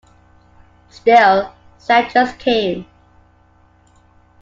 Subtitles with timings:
[0.89, 2.87] Still, settlers came.